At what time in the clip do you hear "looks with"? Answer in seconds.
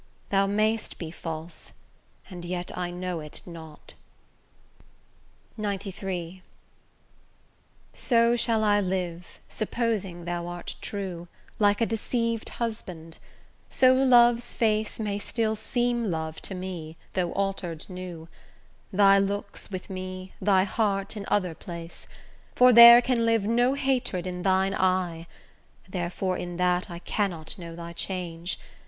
19.19-19.87